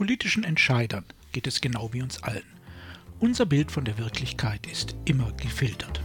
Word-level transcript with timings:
Politischen 0.00 0.44
Entscheidern 0.44 1.04
geht 1.32 1.46
es 1.46 1.60
genau 1.60 1.92
wie 1.92 2.00
uns 2.00 2.22
allen. 2.22 2.46
Unser 3.18 3.44
Bild 3.44 3.70
von 3.70 3.84
der 3.84 3.98
Wirklichkeit 3.98 4.66
ist 4.66 4.96
immer 5.04 5.30
gefiltert. 5.32 6.00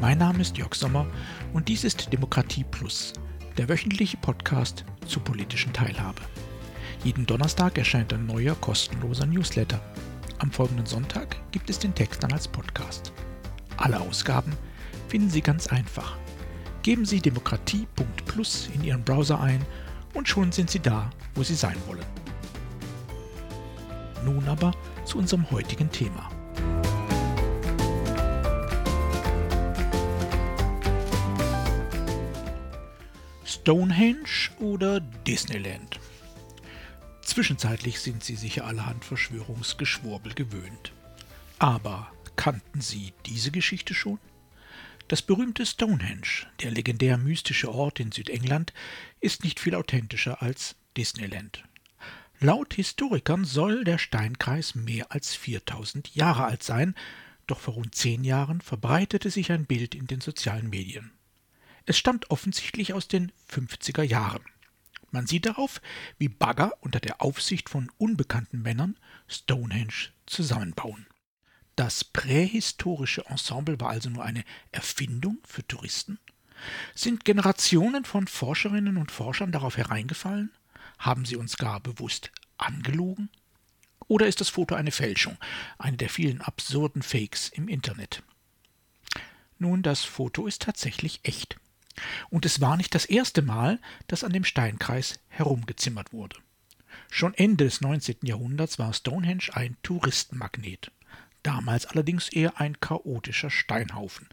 Mein 0.00 0.18
Name 0.18 0.42
ist 0.42 0.56
Jörg 0.56 0.76
Sommer 0.76 1.04
und 1.52 1.66
dies 1.66 1.82
ist 1.82 2.12
Demokratie 2.12 2.62
Plus, 2.62 3.12
der 3.56 3.68
wöchentliche 3.68 4.18
Podcast 4.18 4.84
zur 5.04 5.24
politischen 5.24 5.72
Teilhabe. 5.72 6.22
Jeden 7.02 7.26
Donnerstag 7.26 7.76
erscheint 7.76 8.12
ein 8.12 8.26
neuer 8.26 8.54
kostenloser 8.54 9.26
Newsletter. 9.26 9.80
Am 10.38 10.52
folgenden 10.52 10.86
Sonntag 10.86 11.34
gibt 11.50 11.70
es 11.70 11.80
den 11.80 11.96
Text 11.96 12.22
dann 12.22 12.32
als 12.32 12.46
Podcast. 12.46 13.12
Alle 13.78 13.98
Ausgaben 13.98 14.52
finden 15.08 15.28
Sie 15.28 15.40
ganz 15.40 15.66
einfach. 15.66 16.16
Geben 16.82 17.04
Sie 17.04 17.20
demokratie.plus 17.20 18.70
in 18.74 18.82
Ihren 18.84 19.04
Browser 19.04 19.38
ein 19.40 19.64
und 20.14 20.28
schon 20.28 20.50
sind 20.50 20.70
Sie 20.70 20.80
da, 20.80 21.10
wo 21.34 21.42
Sie 21.42 21.54
sein 21.54 21.76
wollen. 21.86 22.06
Nun 24.24 24.48
aber 24.48 24.72
zu 25.04 25.18
unserem 25.18 25.50
heutigen 25.50 25.90
Thema. 25.90 26.30
Stonehenge 33.44 34.50
oder 34.58 35.00
Disneyland? 35.00 36.00
Zwischenzeitlich 37.20 38.00
sind 38.00 38.24
Sie 38.24 38.36
sicher 38.36 38.64
allerhand 38.64 39.04
Verschwörungsgeschwurbel 39.04 40.32
gewöhnt. 40.32 40.92
Aber 41.58 42.10
kannten 42.36 42.80
Sie 42.80 43.12
diese 43.26 43.50
Geschichte 43.50 43.92
schon? 43.92 44.18
Das 45.10 45.22
berühmte 45.22 45.66
Stonehenge, 45.66 46.46
der 46.60 46.70
legendär 46.70 47.18
mystische 47.18 47.74
Ort 47.74 47.98
in 47.98 48.12
Südengland, 48.12 48.72
ist 49.18 49.42
nicht 49.42 49.58
viel 49.58 49.74
authentischer 49.74 50.40
als 50.40 50.76
Disneyland. 50.96 51.64
Laut 52.38 52.74
Historikern 52.74 53.44
soll 53.44 53.82
der 53.82 53.98
Steinkreis 53.98 54.76
mehr 54.76 55.10
als 55.10 55.34
4000 55.34 56.14
Jahre 56.14 56.44
alt 56.44 56.62
sein, 56.62 56.94
doch 57.48 57.58
vor 57.58 57.74
rund 57.74 57.92
zehn 57.92 58.22
Jahren 58.22 58.60
verbreitete 58.60 59.32
sich 59.32 59.50
ein 59.50 59.66
Bild 59.66 59.96
in 59.96 60.06
den 60.06 60.20
sozialen 60.20 60.70
Medien. 60.70 61.10
Es 61.86 61.98
stammt 61.98 62.30
offensichtlich 62.30 62.92
aus 62.92 63.08
den 63.08 63.32
50er 63.50 64.04
Jahren. 64.04 64.44
Man 65.10 65.26
sieht 65.26 65.44
darauf, 65.44 65.82
wie 66.18 66.28
Bagger 66.28 66.74
unter 66.82 67.00
der 67.00 67.20
Aufsicht 67.20 67.68
von 67.68 67.90
unbekannten 67.98 68.62
Männern 68.62 68.96
Stonehenge 69.26 70.12
zusammenbauen. 70.26 71.09
Das 71.80 72.04
prähistorische 72.04 73.24
Ensemble 73.24 73.80
war 73.80 73.88
also 73.88 74.10
nur 74.10 74.22
eine 74.22 74.44
Erfindung 74.70 75.38
für 75.46 75.66
Touristen? 75.66 76.18
Sind 76.94 77.24
Generationen 77.24 78.04
von 78.04 78.26
Forscherinnen 78.26 78.98
und 78.98 79.10
Forschern 79.10 79.50
darauf 79.50 79.78
hereingefallen? 79.78 80.52
Haben 80.98 81.24
sie 81.24 81.36
uns 81.36 81.56
gar 81.56 81.80
bewusst 81.80 82.32
angelogen? 82.58 83.30
Oder 84.08 84.26
ist 84.26 84.42
das 84.42 84.50
Foto 84.50 84.74
eine 84.74 84.90
Fälschung, 84.90 85.38
eine 85.78 85.96
der 85.96 86.10
vielen 86.10 86.42
absurden 86.42 87.00
Fakes 87.00 87.48
im 87.48 87.66
Internet? 87.66 88.22
Nun, 89.58 89.82
das 89.82 90.04
Foto 90.04 90.46
ist 90.46 90.60
tatsächlich 90.60 91.20
echt. 91.22 91.56
Und 92.28 92.44
es 92.44 92.60
war 92.60 92.76
nicht 92.76 92.94
das 92.94 93.06
erste 93.06 93.40
Mal, 93.40 93.80
dass 94.06 94.22
an 94.22 94.34
dem 94.34 94.44
Steinkreis 94.44 95.18
herumgezimmert 95.28 96.12
wurde. 96.12 96.36
Schon 97.10 97.32
Ende 97.32 97.64
des 97.64 97.80
19. 97.80 98.16
Jahrhunderts 98.24 98.78
war 98.78 98.92
Stonehenge 98.92 99.48
ein 99.54 99.78
Touristenmagnet, 99.82 100.92
damals 101.42 101.86
allerdings 101.86 102.28
eher 102.28 102.60
ein 102.60 102.80
chaotischer 102.80 103.50
Steinhaufen. 103.50 104.28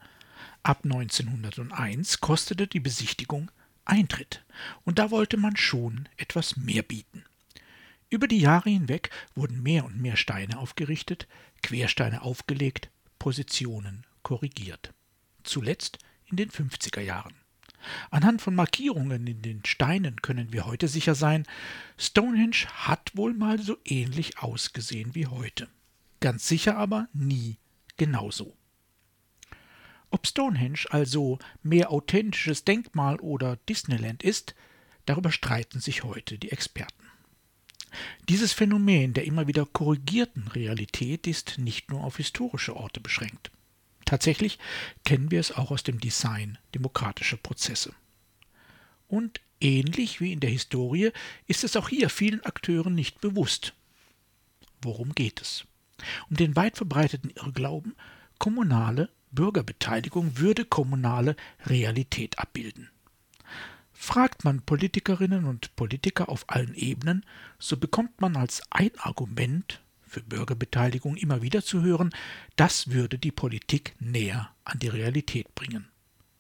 Ab 0.63 0.81
1901 0.83 2.19
kostete 2.19 2.67
die 2.67 2.79
Besichtigung 2.79 3.51
Eintritt, 3.85 4.43
und 4.83 4.99
da 4.99 5.11
wollte 5.11 5.37
man 5.37 5.55
schon 5.55 6.09
etwas 6.17 6.57
mehr 6.57 6.83
bieten. 6.83 7.23
Über 8.09 8.27
die 8.27 8.39
Jahre 8.39 8.69
hinweg 8.69 9.09
wurden 9.35 9.63
mehr 9.63 9.85
und 9.85 10.01
mehr 10.01 10.17
Steine 10.17 10.59
aufgerichtet, 10.59 11.27
Quersteine 11.63 12.21
aufgelegt, 12.21 12.89
Positionen 13.19 14.05
korrigiert. 14.23 14.93
Zuletzt 15.43 15.99
in 16.25 16.37
den 16.37 16.49
50er 16.49 17.01
Jahren. 17.01 17.35
Anhand 18.11 18.41
von 18.41 18.55
Markierungen 18.55 19.27
in 19.27 19.41
den 19.41 19.63
Steinen 19.65 20.21
können 20.21 20.51
wir 20.51 20.65
heute 20.65 20.87
sicher 20.87 21.15
sein, 21.15 21.45
Stonehenge 21.97 22.65
hat 22.73 23.15
wohl 23.15 23.33
mal 23.33 23.59
so 23.59 23.77
ähnlich 23.85 24.39
ausgesehen 24.39 25.15
wie 25.15 25.27
heute. 25.27 25.69
Ganz 26.19 26.47
sicher 26.47 26.77
aber 26.77 27.07
nie 27.13 27.57
genauso. 27.97 28.55
Ob 30.09 30.25
Stonehenge 30.25 30.85
also 30.89 31.37
mehr 31.63 31.91
authentisches 31.91 32.63
Denkmal 32.63 33.19
oder 33.19 33.57
Disneyland 33.69 34.23
ist, 34.23 34.55
darüber 35.05 35.31
streiten 35.31 35.79
sich 35.79 36.03
heute 36.03 36.39
die 36.39 36.51
Experten. 36.51 37.03
Dieses 38.29 38.53
Phänomen 38.53 39.13
der 39.13 39.25
immer 39.25 39.47
wieder 39.47 39.65
korrigierten 39.65 40.47
Realität 40.47 41.27
ist 41.27 41.57
nicht 41.57 41.89
nur 41.89 42.03
auf 42.03 42.17
historische 42.17 42.75
Orte 42.75 42.99
beschränkt. 42.99 43.51
Tatsächlich 44.05 44.57
kennen 45.03 45.31
wir 45.31 45.39
es 45.39 45.51
auch 45.51 45.71
aus 45.71 45.83
dem 45.83 45.99
Design 45.99 46.57
demokratischer 46.73 47.37
Prozesse. 47.37 47.93
Und 49.07 49.41
ähnlich 49.59 50.21
wie 50.21 50.31
in 50.31 50.39
der 50.39 50.49
Historie 50.49 51.11
ist 51.47 51.63
es 51.63 51.75
auch 51.75 51.89
hier 51.89 52.09
vielen 52.09 52.43
Akteuren 52.45 52.95
nicht 52.95 53.19
bewusst. 53.19 53.73
Worum 54.81 55.13
geht 55.13 55.41
es? 55.41 55.65
Um 56.29 56.37
den 56.37 56.55
weit 56.55 56.77
verbreiteten 56.77 57.31
Irrglauben, 57.31 57.95
kommunale 58.39 59.09
Bürgerbeteiligung 59.31 60.37
würde 60.37 60.65
kommunale 60.65 61.35
Realität 61.65 62.39
abbilden. 62.39 62.89
Fragt 63.93 64.43
man 64.43 64.61
Politikerinnen 64.61 65.45
und 65.45 65.75
Politiker 65.75 66.29
auf 66.29 66.45
allen 66.47 66.75
Ebenen, 66.75 67.25
so 67.57 67.77
bekommt 67.77 68.21
man 68.21 68.35
als 68.35 68.61
ein 68.69 68.91
Argument 68.99 69.81
für 70.05 70.21
Bürgerbeteiligung 70.21 71.17
immer 71.17 71.41
wieder 71.41 71.63
zu 71.63 71.81
hören, 71.81 72.11
das 72.55 72.91
würde 72.91 73.17
die 73.17 73.31
Politik 73.31 73.95
näher 73.99 74.49
an 74.63 74.79
die 74.79 74.87
Realität 74.87 75.53
bringen. 75.55 75.87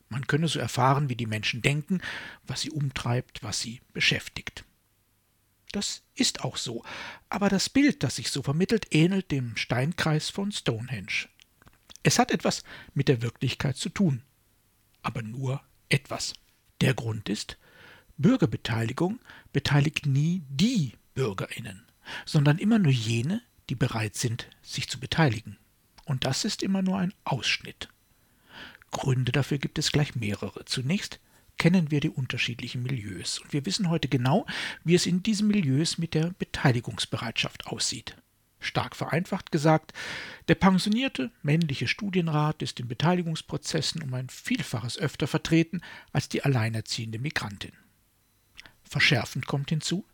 Man 0.09 0.25
könne 0.27 0.47
so 0.47 0.59
erfahren, 0.59 1.09
wie 1.09 1.15
die 1.15 1.25
Menschen 1.25 1.61
denken, 1.61 1.99
was 2.45 2.61
sie 2.61 2.71
umtreibt, 2.71 3.43
was 3.43 3.59
sie 3.59 3.81
beschäftigt. 3.91 4.63
Das 5.77 6.01
ist 6.15 6.43
auch 6.43 6.57
so, 6.57 6.83
aber 7.29 7.49
das 7.49 7.69
Bild, 7.69 8.01
das 8.01 8.15
sich 8.15 8.31
so 8.31 8.41
vermittelt, 8.41 8.87
ähnelt 8.95 9.29
dem 9.29 9.55
Steinkreis 9.57 10.31
von 10.31 10.51
Stonehenge. 10.51 11.29
Es 12.01 12.17
hat 12.17 12.31
etwas 12.31 12.63
mit 12.95 13.07
der 13.07 13.21
Wirklichkeit 13.21 13.77
zu 13.77 13.89
tun, 13.89 14.23
aber 15.03 15.21
nur 15.21 15.61
etwas. 15.89 16.33
Der 16.81 16.95
Grund 16.95 17.29
ist, 17.29 17.59
Bürgerbeteiligung 18.17 19.19
beteiligt 19.53 20.07
nie 20.07 20.41
die 20.49 20.93
Bürgerinnen, 21.13 21.85
sondern 22.25 22.57
immer 22.57 22.79
nur 22.79 22.91
jene, 22.91 23.43
die 23.69 23.75
bereit 23.75 24.15
sind, 24.15 24.49
sich 24.63 24.89
zu 24.89 24.99
beteiligen. 24.99 25.59
Und 26.05 26.25
das 26.25 26.43
ist 26.43 26.63
immer 26.63 26.81
nur 26.81 26.97
ein 26.97 27.13
Ausschnitt. 27.23 27.87
Gründe 28.89 29.31
dafür 29.31 29.59
gibt 29.59 29.77
es 29.77 29.91
gleich 29.91 30.15
mehrere. 30.15 30.65
Zunächst 30.65 31.19
kennen 31.57 31.91
wir 31.91 31.99
die 31.99 32.09
unterschiedlichen 32.09 32.83
Milieus 32.83 33.39
und 33.39 33.53
wir 33.53 33.65
wissen 33.65 33.89
heute 33.89 34.07
genau, 34.07 34.45
wie 34.83 34.95
es 34.95 35.05
in 35.05 35.23
diesen 35.23 35.47
Milieus 35.47 35.97
mit 35.97 36.13
der 36.13 36.33
Beteiligungsbereitschaft 36.37 37.67
aussieht. 37.67 38.15
Stark 38.59 38.95
vereinfacht 38.95 39.51
gesagt, 39.51 39.93
der 40.47 40.55
pensionierte 40.55 41.31
männliche 41.43 41.87
Studienrat 41.87 42.61
ist 42.61 42.79
in 42.79 42.87
Beteiligungsprozessen 42.87 44.01
um 44.01 44.13
ein 44.13 44.29
Vielfaches 44.29 44.97
öfter 44.97 45.27
vertreten 45.27 45.81
als 46.11 46.27
die 46.29 46.43
alleinerziehende 46.43 47.19
Migrantin. 47.19 47.73
Verschärfend 48.83 49.45
kommt 49.45 49.69
hinzu, 49.69 50.05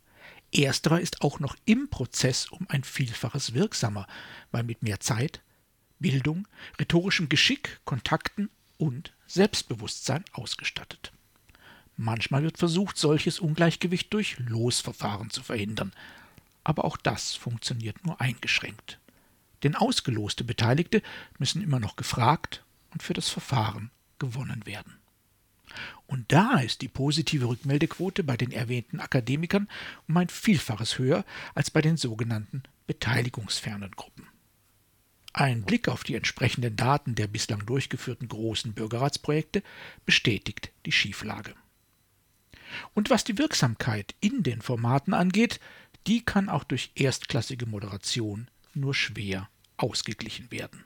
Ersterer 0.52 1.00
ist 1.00 1.22
auch 1.22 1.40
noch 1.40 1.56
im 1.64 1.90
Prozess 1.90 2.46
um 2.46 2.66
ein 2.68 2.84
Vielfaches 2.84 3.54
wirksamer, 3.54 4.06
weil 4.52 4.62
mit 4.62 4.82
mehr 4.82 5.00
Zeit, 5.00 5.42
Bildung, 5.98 6.46
rhetorischem 6.78 7.28
Geschick, 7.28 7.80
Kontakten 7.84 8.50
und 8.78 9.14
Selbstbewusstsein 9.26 10.24
ausgestattet. 10.32 11.13
Manchmal 11.96 12.42
wird 12.42 12.58
versucht, 12.58 12.98
solches 12.98 13.38
Ungleichgewicht 13.38 14.12
durch 14.12 14.36
Losverfahren 14.38 15.30
zu 15.30 15.42
verhindern, 15.42 15.92
aber 16.64 16.84
auch 16.84 16.96
das 16.96 17.34
funktioniert 17.34 18.04
nur 18.04 18.20
eingeschränkt. 18.20 18.98
Denn 19.62 19.76
ausgeloste 19.76 20.44
Beteiligte 20.44 21.02
müssen 21.38 21.62
immer 21.62 21.80
noch 21.80 21.96
gefragt 21.96 22.64
und 22.92 23.02
für 23.02 23.14
das 23.14 23.28
Verfahren 23.28 23.90
gewonnen 24.18 24.66
werden. 24.66 24.94
Und 26.06 26.30
da 26.32 26.58
ist 26.58 26.82
die 26.82 26.88
positive 26.88 27.46
Rückmeldequote 27.46 28.22
bei 28.24 28.36
den 28.36 28.52
erwähnten 28.52 29.00
Akademikern 29.00 29.68
um 30.08 30.16
ein 30.16 30.28
Vielfaches 30.28 30.98
höher 30.98 31.24
als 31.54 31.70
bei 31.70 31.80
den 31.80 31.96
sogenannten 31.96 32.62
beteiligungsfernen 32.86 33.90
Gruppen. 33.92 34.28
Ein 35.32 35.62
Blick 35.64 35.88
auf 35.88 36.04
die 36.04 36.14
entsprechenden 36.14 36.76
Daten 36.76 37.16
der 37.16 37.26
bislang 37.26 37.66
durchgeführten 37.66 38.28
großen 38.28 38.72
Bürgerratsprojekte 38.72 39.62
bestätigt 40.06 40.70
die 40.86 40.92
Schieflage. 40.92 41.54
Und 42.94 43.10
was 43.10 43.24
die 43.24 43.38
Wirksamkeit 43.38 44.14
in 44.20 44.42
den 44.42 44.60
Formaten 44.60 45.14
angeht, 45.14 45.60
die 46.06 46.24
kann 46.24 46.48
auch 46.48 46.64
durch 46.64 46.92
erstklassige 46.94 47.66
Moderation 47.66 48.48
nur 48.74 48.94
schwer 48.94 49.48
ausgeglichen 49.76 50.50
werden. 50.50 50.84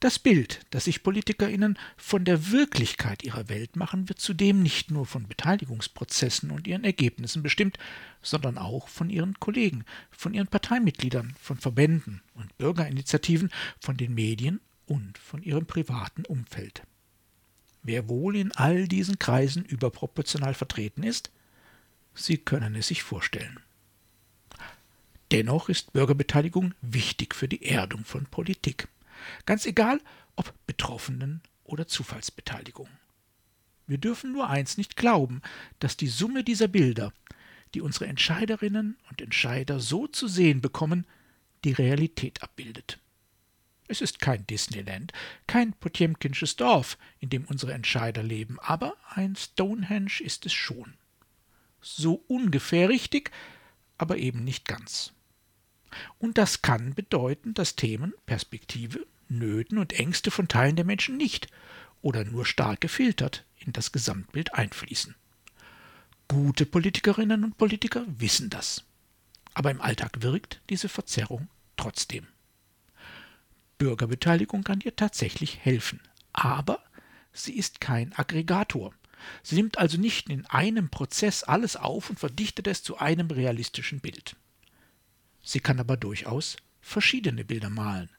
Das 0.00 0.18
Bild, 0.18 0.60
das 0.70 0.84
sich 0.84 1.02
PolitikerInnen 1.02 1.78
von 1.96 2.26
der 2.26 2.50
Wirklichkeit 2.50 3.24
ihrer 3.24 3.48
Welt 3.48 3.76
machen, 3.76 4.10
wird 4.10 4.20
zudem 4.20 4.62
nicht 4.62 4.90
nur 4.90 5.06
von 5.06 5.26
Beteiligungsprozessen 5.26 6.50
und 6.50 6.66
ihren 6.66 6.84
Ergebnissen 6.84 7.42
bestimmt, 7.42 7.78
sondern 8.20 8.58
auch 8.58 8.88
von 8.88 9.08
ihren 9.08 9.40
Kollegen, 9.40 9.84
von 10.10 10.34
ihren 10.34 10.48
Parteimitgliedern, 10.48 11.34
von 11.40 11.56
Verbänden 11.56 12.20
und 12.34 12.56
Bürgerinitiativen, 12.58 13.50
von 13.80 13.96
den 13.96 14.14
Medien 14.14 14.60
und 14.84 15.16
von 15.16 15.42
ihrem 15.42 15.64
privaten 15.64 16.26
Umfeld. 16.26 16.82
Wer 17.86 18.08
wohl 18.08 18.34
in 18.34 18.50
all 18.50 18.88
diesen 18.88 19.20
Kreisen 19.20 19.64
überproportional 19.64 20.54
vertreten 20.54 21.04
ist? 21.04 21.30
Sie 22.16 22.36
können 22.36 22.74
es 22.74 22.88
sich 22.88 23.04
vorstellen. 23.04 23.60
Dennoch 25.30 25.68
ist 25.68 25.92
Bürgerbeteiligung 25.92 26.74
wichtig 26.82 27.32
für 27.32 27.46
die 27.46 27.64
Erdung 27.64 28.04
von 28.04 28.26
Politik. 28.26 28.88
Ganz 29.44 29.66
egal, 29.66 30.00
ob 30.34 30.52
Betroffenen 30.66 31.42
oder 31.62 31.86
Zufallsbeteiligung. 31.86 32.88
Wir 33.86 33.98
dürfen 33.98 34.32
nur 34.32 34.50
eins 34.50 34.78
nicht 34.78 34.96
glauben, 34.96 35.40
dass 35.78 35.96
die 35.96 36.08
Summe 36.08 36.42
dieser 36.42 36.66
Bilder, 36.66 37.12
die 37.72 37.82
unsere 37.82 38.08
Entscheiderinnen 38.08 38.96
und 39.10 39.20
Entscheider 39.20 39.78
so 39.78 40.08
zu 40.08 40.26
sehen 40.26 40.60
bekommen, 40.60 41.06
die 41.62 41.72
Realität 41.72 42.42
abbildet. 42.42 42.98
Es 43.88 44.00
ist 44.00 44.20
kein 44.20 44.46
Disneyland, 44.46 45.12
kein 45.46 45.72
Potjemkinsches 45.72 46.56
Dorf, 46.56 46.98
in 47.20 47.30
dem 47.30 47.44
unsere 47.44 47.72
Entscheider 47.72 48.22
leben, 48.22 48.58
aber 48.60 48.96
ein 49.10 49.36
Stonehenge 49.36 50.20
ist 50.20 50.46
es 50.46 50.52
schon. 50.52 50.94
So 51.80 52.24
ungefähr 52.26 52.88
richtig, 52.88 53.30
aber 53.98 54.18
eben 54.18 54.44
nicht 54.44 54.64
ganz. 54.66 55.12
Und 56.18 56.38
das 56.38 56.62
kann 56.62 56.94
bedeuten, 56.94 57.54
dass 57.54 57.76
Themen, 57.76 58.12
Perspektive, 58.26 59.06
Nöten 59.28 59.78
und 59.78 59.92
Ängste 59.92 60.30
von 60.30 60.48
Teilen 60.48 60.76
der 60.76 60.84
Menschen 60.84 61.16
nicht 61.16 61.48
oder 62.02 62.24
nur 62.24 62.44
stark 62.44 62.80
gefiltert 62.80 63.44
in 63.58 63.72
das 63.72 63.92
Gesamtbild 63.92 64.54
einfließen. 64.54 65.14
Gute 66.28 66.66
Politikerinnen 66.66 67.44
und 67.44 67.56
Politiker 67.56 68.04
wissen 68.06 68.50
das. 68.50 68.84
Aber 69.54 69.70
im 69.70 69.80
Alltag 69.80 70.22
wirkt 70.22 70.60
diese 70.68 70.88
Verzerrung 70.88 71.48
trotzdem. 71.76 72.26
Bürgerbeteiligung 73.78 74.64
kann 74.64 74.80
dir 74.80 74.96
tatsächlich 74.96 75.58
helfen, 75.58 76.00
aber 76.32 76.82
sie 77.32 77.56
ist 77.56 77.80
kein 77.80 78.12
Aggregator. 78.14 78.94
Sie 79.42 79.56
nimmt 79.56 79.78
also 79.78 79.98
nicht 79.98 80.28
in 80.28 80.46
einem 80.46 80.88
Prozess 80.90 81.42
alles 81.42 81.76
auf 81.76 82.10
und 82.10 82.18
verdichtet 82.18 82.66
es 82.66 82.82
zu 82.82 82.98
einem 82.98 83.30
realistischen 83.30 84.00
Bild. 84.00 84.36
Sie 85.42 85.60
kann 85.60 85.80
aber 85.80 85.96
durchaus 85.96 86.56
verschiedene 86.80 87.44
Bilder 87.44 87.70
malen. 87.70 88.10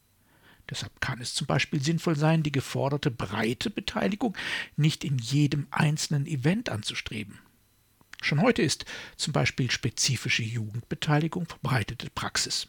Deshalb 0.70 1.00
kann 1.00 1.22
es 1.22 1.34
zum 1.34 1.48
Beispiel 1.48 1.82
sinnvoll 1.82 2.18
sein, 2.18 2.44
die 2.44 2.52
geforderte 2.52 3.10
breite 3.10 3.70
Beteiligung 3.70 4.36
nicht 4.76 5.04
in 5.04 5.18
jedem 5.18 5.68
einzelnen 5.72 6.26
Event 6.26 6.70
anzustreben. 6.70 7.40
Schon 8.22 8.42
heute 8.42 8.62
ist 8.62 8.86
zum 9.16 9.32
Beispiel 9.32 9.72
spezifische 9.72 10.44
Jugendbeteiligung 10.44 11.48
verbreitete 11.48 12.10
Praxis. 12.10 12.68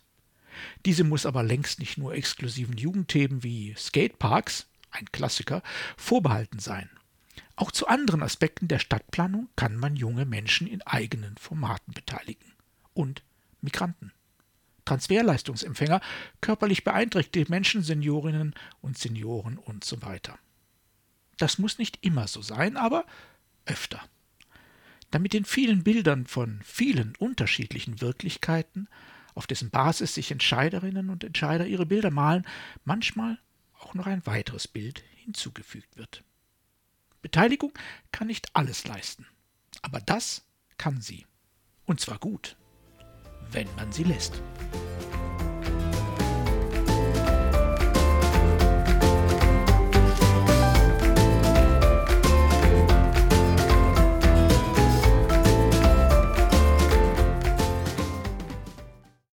Diese 0.87 1.05
muss 1.05 1.27
aber 1.27 1.43
längst 1.43 1.81
nicht 1.81 1.99
nur 1.99 2.15
exklusiven 2.15 2.77
Jugendthemen 2.77 3.43
wie 3.43 3.75
Skateparks, 3.77 4.67
ein 4.91 5.11
Klassiker, 5.13 5.63
vorbehalten 5.97 6.59
sein. 6.59 6.89
Auch 7.57 7.73
zu 7.73 7.89
anderen 7.89 8.23
Aspekten 8.23 8.69
der 8.69 8.79
Stadtplanung 8.79 9.49
kann 9.57 9.77
man 9.77 9.97
junge 9.97 10.25
Menschen 10.25 10.67
in 10.67 10.83
eigenen 10.83 11.37
Formaten 11.37 11.93
beteiligen. 11.93 12.53
Und 12.95 13.23
Migranten. 13.61 14.13
Transferleistungsempfänger, 14.85 16.01
körperlich 16.41 16.85
beeinträchtigte 16.85 17.51
Menschen, 17.51 17.83
Seniorinnen 17.83 18.55
und 18.81 18.97
Senioren 18.97 19.59
und 19.59 19.85
so 19.85 20.01
weiter. 20.03 20.39
Das 21.37 21.59
muss 21.59 21.79
nicht 21.79 21.99
immer 22.01 22.27
so 22.27 22.43
sein, 22.43 22.77
aber 22.77 23.05
öfter. 23.67 24.01
Damit 25.11 25.33
den 25.33 25.45
vielen 25.45 25.85
Bildern 25.85 26.27
von 26.27 26.61
vielen 26.65 27.15
unterschiedlichen 27.17 28.01
Wirklichkeiten, 28.01 28.89
auf 29.39 29.47
dessen 29.47 29.71
Basis 29.71 30.15
sich 30.15 30.33
Entscheiderinnen 30.33 31.11
und 31.11 31.23
Entscheider 31.23 31.65
ihre 31.65 31.87
Bilder 31.87 32.11
malen, 32.11 32.45
manchmal 32.85 33.39
auch 33.79 33.95
noch 33.95 34.07
ein 34.09 34.27
weiteres 34.27 34.67
Bild 34.67 35.05
hinzugefügt 35.15 35.97
wird. 35.97 36.25
Beteiligung 37.23 37.73
kann 38.11 38.27
nicht 38.27 38.57
alles 38.57 38.85
leisten, 38.89 39.27
aber 39.81 40.01
das 40.01 40.43
kann 40.77 41.01
sie. 41.01 41.25
Und 41.87 42.01
zwar 42.01 42.19
gut, 42.19 42.57
wenn 43.53 43.73
man 43.77 43.93
sie 43.93 44.05
lässt. 44.05 44.43